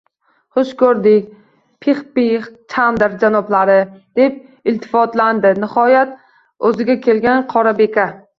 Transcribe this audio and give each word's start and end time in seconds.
–Xush 0.57 0.69
ko‘rdik, 0.77 1.25
Pixpix 1.85 2.47
Chandr 2.75 3.17
janoblari!– 3.25 3.75
deb 4.21 4.41
iltifotlandi, 4.73 5.53
nihoyat 5.65 6.17
o‘ziga 6.73 6.99
kelgan 7.07 7.47
Qorabeka 7.55 8.09